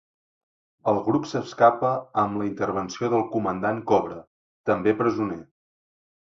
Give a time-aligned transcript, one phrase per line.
[0.91, 1.91] El grup s'escapa
[2.21, 4.19] amb la intervenció del Comandant Cobra,
[4.71, 5.39] també presoner.